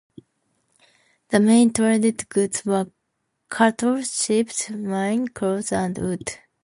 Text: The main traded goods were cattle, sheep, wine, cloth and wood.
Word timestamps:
The 1.29 1.39
main 1.39 1.71
traded 1.73 2.27
goods 2.29 2.65
were 2.65 2.89
cattle, 3.51 4.01
sheep, 4.01 4.49
wine, 4.71 5.27
cloth 5.27 5.71
and 5.71 5.95
wood. 5.95 6.37